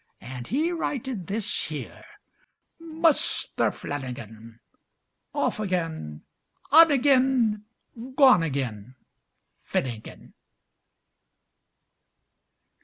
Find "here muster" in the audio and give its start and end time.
1.65-3.69